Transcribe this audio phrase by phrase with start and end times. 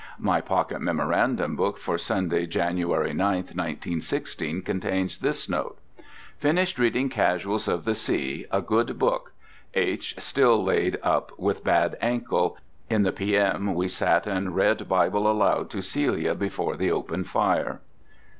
[0.17, 5.77] My pocket memorandum book for Sunday, January 9, 1916, contains this note:
[6.39, 9.33] "Finished reading Casuals of the Sea, a good book.
[9.75, 12.57] H—— still laid up with bad ankle.
[12.89, 13.75] In the P.M.
[13.75, 17.79] we sat and read Bible aloud to Celia before the open fire."